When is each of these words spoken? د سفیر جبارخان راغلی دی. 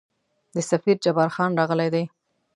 د 0.55 0.57
سفیر 0.69 0.97
جبارخان 1.05 1.51
راغلی 1.59 1.89
دی. 1.93 2.03